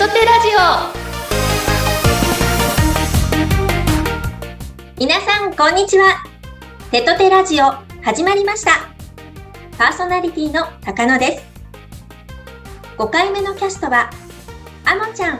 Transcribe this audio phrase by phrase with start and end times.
[0.00, 0.60] トテラジオ。
[4.98, 6.24] 皆さんこんにちは。
[6.90, 7.66] テトテラジオ
[8.02, 8.88] 始まりました。
[9.76, 11.44] パーソナリティの高野です。
[12.96, 14.08] 5回目のキャストは
[14.86, 15.38] あのちゃん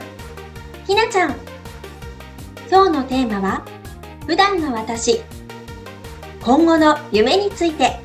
[0.85, 1.35] ひなちゃん。
[2.69, 3.65] 今日のテーマは
[4.27, 5.21] 普段の私。
[6.43, 7.99] 今後の夢について。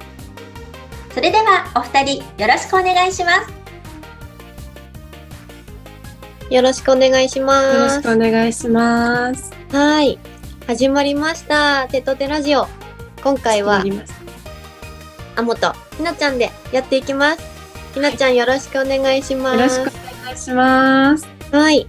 [1.12, 3.55] それではお二人よろしくお願いします。
[6.50, 7.96] よろしくお願いしよろます。
[8.00, 9.53] しくお願いします。
[9.73, 10.17] はい。
[10.69, 11.89] 始まりました。
[11.89, 12.69] テトテラジオ。
[13.21, 13.82] 今回は
[15.35, 17.43] あもとひなちゃんでやっていきます。
[17.95, 19.57] ひなちゃんよろしくお願いします。
[19.57, 19.81] よろしく
[20.21, 21.27] お願いします。
[21.50, 21.89] はい。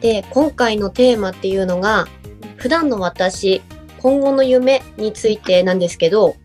[0.00, 2.08] で、今回のテーマっていうのが、
[2.56, 3.60] 普段の私、
[3.98, 6.36] 今後の夢についてなんですけど、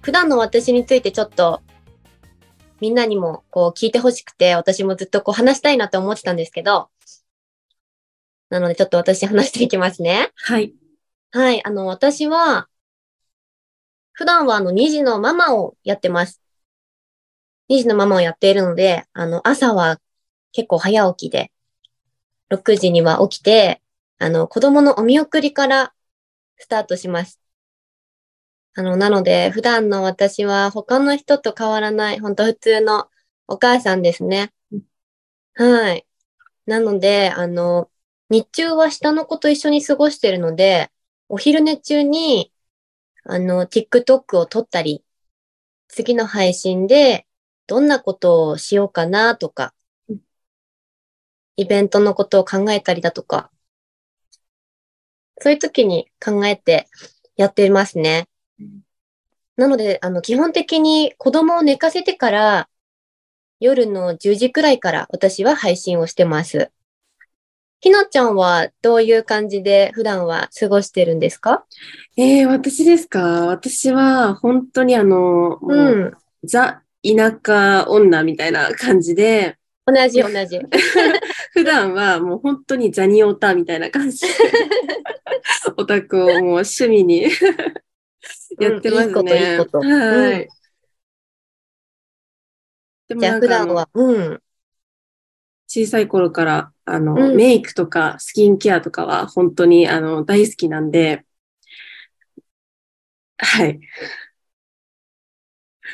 [0.00, 1.60] 普段の私についてちょっと、
[2.80, 6.90] みんなにもこう聞いてほしくて、私もずっとこう話したいなって思ってたんですけど、
[8.50, 10.30] なのでちょっと私話していきますね。
[10.36, 10.74] はい。
[11.32, 12.68] はい、あの、私は、
[14.12, 16.40] 普段はあの、2児のママをやってます。
[17.68, 20.00] 2児のママをやっているので、あの、朝は
[20.52, 21.50] 結構早起きで、
[22.50, 23.82] 6時には起きて、
[24.18, 25.92] あの、子供のお見送りから
[26.58, 27.40] スタートします。
[28.76, 33.08] あの、なので、普段の私は他の人と変わらない、本当普通の
[33.46, 34.52] お母さんですね。
[35.54, 36.06] はい。
[36.66, 37.90] なので、あの、
[38.30, 40.90] 日中は下の子と一緒に過ごしてるので、
[41.28, 42.52] お昼寝中に、
[43.24, 45.04] あの、TikTok を撮ったり、
[45.88, 47.26] 次の配信で
[47.66, 49.74] どんなことをしようかなとか
[50.08, 50.20] うん、
[51.56, 53.50] イベントのことを考えたりだとか、
[55.38, 56.88] そういう時に考えて
[57.36, 58.33] やってますねうん。
[59.56, 62.68] なので、あの、基本的に子供を寝かせてから、
[63.60, 66.70] 夜の10時くらいから私は配信をしてます。
[67.80, 71.64] ひなちゃんはどういう感じで普段は過ごしてるんですか？
[72.16, 73.46] えー、私ですか？
[73.46, 76.12] 私は本当にあの、うん。
[76.44, 80.58] ザ・田舎女みたいな感じで、同じ同じ。
[81.52, 84.28] 普段はもう本当にザニオタみたいな感じで、
[85.76, 87.26] オタクをもう趣味に
[88.60, 89.08] やってますね。
[89.08, 90.42] うんいいこといいことはい。
[90.42, 90.48] うん
[93.06, 94.42] でもじゃあ普段は、うん。
[95.66, 101.24] 小さい頃から、あの、うんメイクとかスキンケアとかは本当に、あの、大好きなんで、
[103.36, 103.80] はい。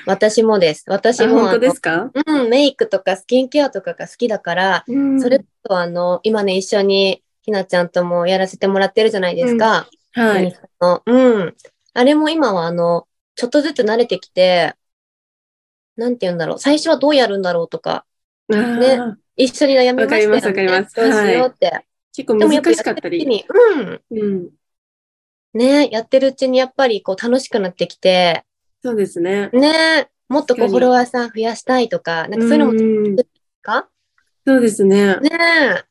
[0.07, 0.85] 私もです。
[0.87, 2.11] 私あ、も本当ですか？
[2.27, 9.89] うん、メイクとかスキンケアとかが好きだから、うんそれとあの、今ね、一緒にひなちゃんともやらせてもらってるじゃないですか。
[10.13, 10.43] はい。
[10.43, 11.57] テニスのうん。
[12.01, 14.75] あれも今はあの、ちょっとずつ慣れてきて、
[15.97, 16.59] なんて言うんだろう。
[16.59, 18.07] 最初はどうやるんだろうとか、
[18.49, 18.99] ね
[19.37, 20.37] 一緒に悩みましたよね。
[20.37, 21.85] わかりますわかりますどうしようって。
[22.17, 23.47] 結構でもやっぱ難しかったり。
[23.49, 24.03] うん。
[24.11, 24.51] うん。
[25.53, 28.47] ねやってるうちにやっぱりこう楽しくなってきて、
[28.83, 29.51] そうですね。
[29.53, 33.17] ねもっとこうフォロワーさん増やしたいとか、なんかそういうのもうん
[33.61, 33.91] か？
[34.47, 35.19] そうですね。
[35.19, 35.85] ねえ。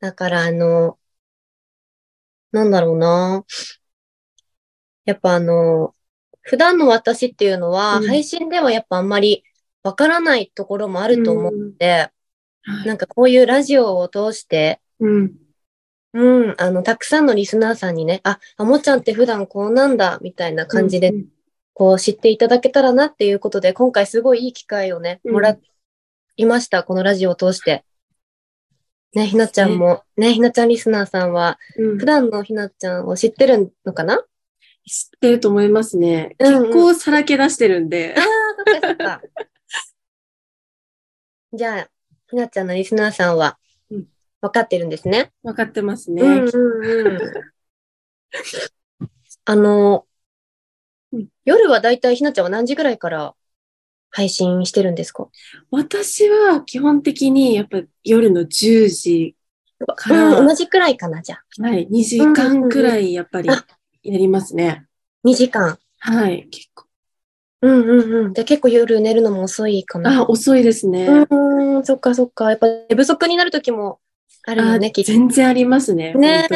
[0.00, 0.98] だからあの、
[2.52, 3.44] なんだろうな。
[5.04, 5.94] やっぱあの、
[6.42, 8.06] 普段の私っていうのは、うん。
[8.06, 9.44] 配信ではやっぱあんまり
[9.82, 12.10] わからないところもあると思うので、
[12.62, 12.86] はい。
[12.86, 15.32] なんかこういうラジオを通して、うん。
[16.14, 21.34] うん、あの、たくさんのリスナーさんにね、あ、あもちゃんって普段こうなんだ、みたいな感じで、うん
[21.74, 25.32] こう知っていただけたらなっていうことで、今回すごいいい機会をね、うん。
[25.32, 25.58] もら
[26.36, 27.84] いました、このラジオを通して。
[29.12, 31.98] ね、ひなちゃんも、ね、ひなちゃんリスナーさんは、うん。
[31.98, 34.24] 普段のひなちゃんを知ってるのかな
[34.86, 36.36] 知ってると思いますね。
[36.38, 38.20] うんうん結構さらけ出してるんであ。
[38.20, 39.22] あ、そっかそっか。
[41.56, 41.88] じゃあ、
[42.28, 43.58] ひなちゃんのリスナーさんは
[43.90, 44.06] うん、
[44.40, 45.32] 分かってるんですね？
[45.42, 46.22] 分かってますね。
[46.22, 47.18] うんうんうん。
[49.46, 50.06] あの
[51.12, 53.34] うん、夜はだいたいひなちゃんは何時ぐらいから
[54.10, 55.28] 配信してるんですか？
[55.70, 59.36] 私は基本的にやっぱ夜の10時
[59.96, 61.62] から、うん、同じくらいかな、じゃあ。
[61.62, 63.64] はい、2時間くらいやっぱりあ
[64.04, 64.86] やりますね。
[65.24, 65.78] 2時間。
[65.98, 66.84] はい、結構。
[67.62, 68.32] うんうんうん。
[68.34, 70.20] で、結構夜寝るのも遅いかな。
[70.20, 71.08] あ、遅いですね。
[71.30, 72.50] うん、そっかそっか。
[72.50, 74.00] やっぱ寝不足になる時も
[74.46, 75.10] あるよね、あきっと。
[75.12, 76.12] 全然ありますね。
[76.12, 76.46] ね。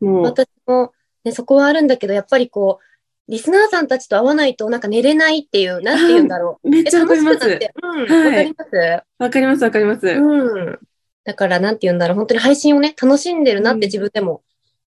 [0.00, 0.92] もう、私も、
[1.24, 6.68] ね、そこはあるんだけど、やっぱりこう、リスナーさんたちと会わないとなんか寝れないっていう、なんて言うんだろう。
[6.68, 7.48] めっちゃわかります。
[7.48, 9.02] うん、わ、はいかります？
[9.18, 10.06] わかります、わかります。
[10.06, 10.78] うん。
[11.24, 12.16] だから、なんて言うんだろう。
[12.16, 14.42] 本当に配信をね、楽しんでるなって自分でも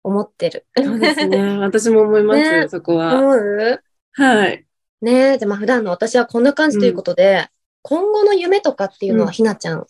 [0.03, 0.65] 思ってる。
[0.77, 1.57] そうですね。
[1.57, 3.19] 私も思います、ねそこは。
[3.19, 3.83] 思う？
[4.13, 4.65] はい。
[5.01, 7.48] ねえ、で、まあ普段の私はこんな感じということで、
[7.81, 9.88] 今後の夢とかっていうのはうんひなちゃん教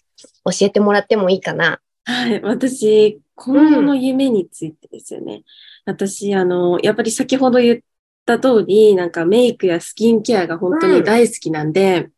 [0.62, 1.80] えてもらってもいいかな？
[2.06, 2.42] はい。
[2.42, 5.44] 私、今後の夢についてですよね。
[5.86, 7.80] 私、あの、やっぱり先ほど言っ
[8.26, 12.10] た通り、なんかメイクやスキンケアが本当に大好きなんで、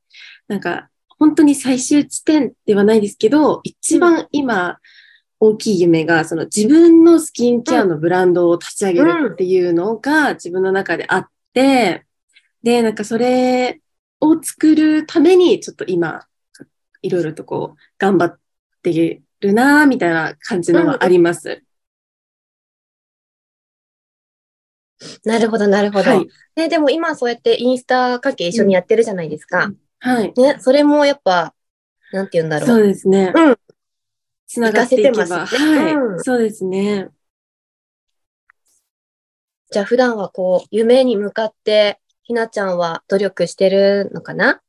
[0.48, 4.80] なんか本当に最終地点ではないですけど、一番今、
[5.46, 12.06] 大きい夢が、その自分のスキンケアのブランドを立ち上げるっていうのが自分の中であって、
[12.64, 13.82] で、なんかそれ
[14.22, 16.26] を作るために、ちょっと今、
[17.02, 18.40] いろいろとこう、頑張っ
[18.82, 21.62] てるなぁみたいな感じのはあります。
[25.26, 26.10] なるほど、なるほど。
[26.10, 26.28] はい。
[26.56, 29.74] ね、でも今そうやってインスタ関係一緒にやってるじゃないですか。
[30.00, 30.34] はい。
[30.38, 31.54] ね、それもやっぱ、
[32.14, 32.68] なんて言うんだろう。
[32.68, 33.34] そうですね。
[33.36, 33.58] うん。
[34.54, 35.26] つながっていけば。
[35.26, 37.10] ますねはい、うんそうですね。
[39.72, 44.62] じゃあ普段はこう、夢に向かって、ひなちゃんは努力してるのかな？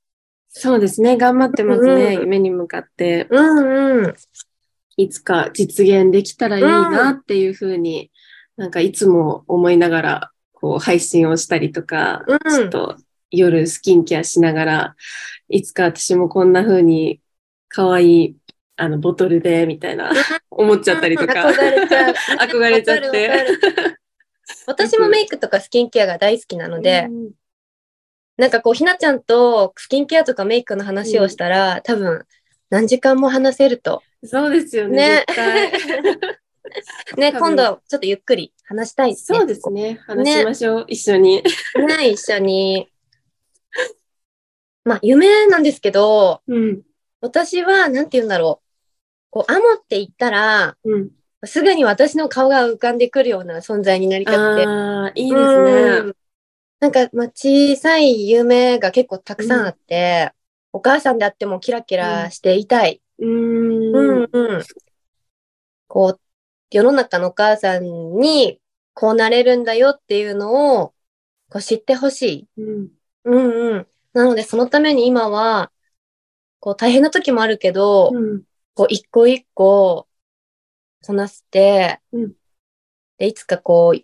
[0.48, 1.18] そうですね。
[1.18, 2.14] 頑張ってますね。
[2.14, 4.14] うん夢に向かって、うんうん。
[4.96, 8.10] いつか実現できたらいいなっていうふうに、
[8.56, 12.96] なんかいつも思いながら、こう配信をしたりとか、うんちょっと
[13.30, 14.96] 夜スキンケアしながら、
[15.48, 17.20] いつか私もこんな風に
[17.68, 18.36] 可愛い
[18.76, 20.10] あのボトルで、みたいな、
[20.50, 21.32] 思っちゃったりとか。
[21.32, 22.14] 憧れちゃう。
[22.48, 23.46] 憧れちゃって
[24.66, 27.30] 私もメイクとかスキンケアが大好きなので、うん
[28.36, 32.26] なんかこう、ひなちゃんとスキンケアとかメイクの話をしたら、多分、
[32.68, 34.02] 何時間も話せると。
[34.24, 35.24] そうですよね。
[35.24, 35.72] ね
[37.30, 39.16] ね、今度ちょっとゆっくり話したいね。
[39.16, 40.00] そうですね。
[40.06, 40.84] 話しましょう。
[40.88, 41.44] 一緒に。
[41.86, 42.88] ね、一緒に。
[44.82, 46.82] まあ、夢なんですけど、うん。
[47.20, 48.63] 私は、なんて言うんだろう。
[49.34, 51.10] こう、アモって言ったら、うん。
[51.44, 54.64] すぐに私の顔が浮かんでくるような存在になりたくて。
[54.64, 55.72] ああ、いいですね。
[56.04, 56.16] うん
[56.80, 60.32] なんか、まあ、小さい夢が結構たくさんあって、
[60.70, 63.00] お母さんであってもキラキラしていたい。
[63.18, 63.94] うーん。
[63.96, 64.62] うんうん。
[65.88, 66.20] こう、
[66.70, 68.60] 世の中のお母さんに
[68.92, 70.88] こうなれるんだよっていうのを
[71.48, 72.48] こう知ってほしい。
[72.58, 72.88] うん。
[73.24, 73.86] うんうん。
[74.12, 75.72] なので、そのために今は、
[76.60, 78.42] こう大変な時もあるけど、うん。
[78.74, 80.06] こう一個一個
[81.06, 82.32] こなして、うん
[83.18, 84.00] で、いつかこう、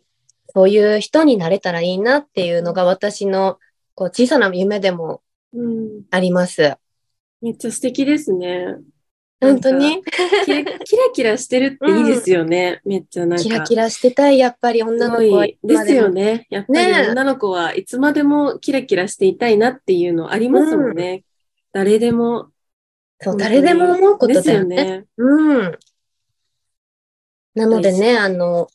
[0.54, 3.58] そういう人になれたらいいなっていうのが私の
[3.94, 5.22] こう小さな夢でも
[5.52, 6.02] うん。
[6.10, 6.76] あります。
[7.42, 8.76] めっちゃ素敵ですね。
[9.40, 10.00] 本当に？
[10.84, 12.80] キラキラしてるっていいですよね。
[12.84, 13.42] めっちゃなんか。
[13.42, 16.46] キラキラしてたい、やっぱり女の子ですよね。
[16.50, 21.24] やっぱり女の子はいつまでもキラキラしていたいなっていうのありますもんね。
[21.72, 22.50] 誰でも。
[23.20, 24.76] そう、誰でも思うことだよね。
[24.76, 25.06] ですよね。
[25.16, 25.78] うん。
[27.54, 28.68] なのでね、あの、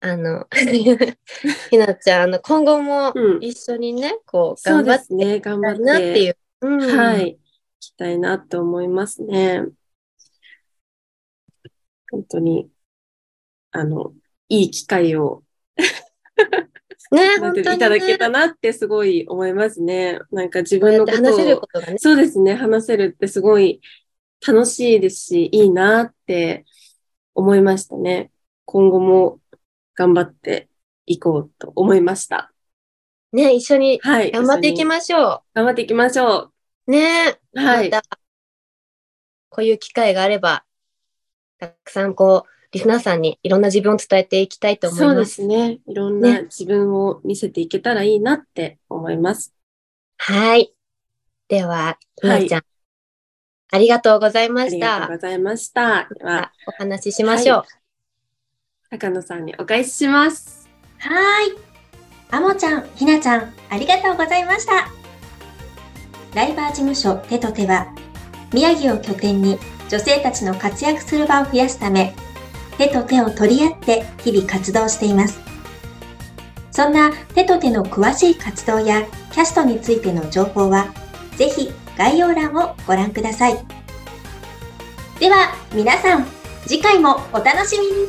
[0.00, 0.46] あの、
[1.70, 5.40] ひなちゃん、あの、今後もうん一緒にね、こう、そう頑張ってね。
[5.40, 5.82] 頑張ったて。
[5.82, 6.36] いなっていう。
[6.62, 6.96] うん。
[6.96, 7.32] はい。
[7.32, 7.38] 行
[7.78, 9.66] きたいなって思いますね。
[12.10, 12.70] 本当に、
[13.72, 14.14] あの、
[14.48, 15.44] いい機会を
[17.10, 17.74] ね、本当に、ね。
[17.74, 20.20] いただけたなってすごい思いますね。
[20.30, 21.98] なんか自分のことを話せるこ、とがね。
[21.98, 23.80] そうですね、話せるってすごい
[24.46, 26.64] 楽しいですし、いいなって
[27.34, 28.30] 思いましたね。
[28.64, 29.40] 今後も
[29.94, 30.68] 頑張って
[31.06, 32.52] いこうと思いました。
[33.32, 34.30] ね、一緒にはい。
[34.30, 34.84] 頑張っていきす。
[34.84, 36.52] ましょ頑張っていきましょ
[36.86, 36.90] う。
[36.90, 37.38] ね。
[37.54, 37.60] う。
[37.60, 37.90] はい。
[37.90, 38.08] また、
[39.48, 40.64] こういう機会があれば、
[41.58, 45.34] たくさんこう、リスナーさんにいろんな自分を伝えていきたいと思いそうでます。
[45.36, 45.80] すね。
[45.86, 49.52] いろんねな自分を見せていけたらいいなって思います。
[50.18, 50.72] はい。
[51.48, 52.62] では、ひはないちゃん、
[53.72, 55.16] ありがとうございまあしたりがとう。
[55.16, 56.08] ございました。
[56.14, 57.64] では、お話ししましょう。
[58.90, 60.68] 高野さんにお返しします。
[60.98, 61.58] はーい。
[62.30, 64.88] あもちゃん、ひなちゃん、ありがとうございました。
[66.34, 67.92] ライバー事務所手と手は、
[68.52, 69.58] 宮城を拠点に
[69.88, 72.14] 女性たちの活躍する場を増やすため、
[72.80, 75.38] 手と手を取り合って日々活動しています。
[76.70, 80.86] そんな手と手の詳しい活動やキャストについての情報は、
[81.36, 83.58] ぜひ概要欄をご覧ください。
[85.18, 86.26] では、皆さん、
[86.66, 88.08] 次回もお楽しみに